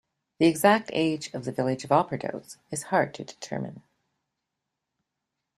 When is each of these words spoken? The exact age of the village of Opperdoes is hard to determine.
The 0.39 0.47
exact 0.47 0.89
age 0.93 1.31
of 1.31 1.45
the 1.45 1.51
village 1.51 1.83
of 1.83 1.91
Opperdoes 1.91 2.57
is 2.71 2.83
hard 2.89 3.13
to 3.13 3.23
determine. 3.23 3.83